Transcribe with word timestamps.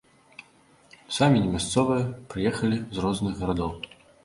Самі 1.17 1.43
не 1.43 1.51
мясцовыя, 1.57 2.09
прыехалі 2.33 2.83
з 2.97 3.07
розных 3.07 3.31
гарадоў. 3.45 3.71